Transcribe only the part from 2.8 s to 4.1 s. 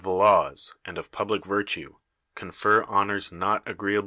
honors not agrc<'a])!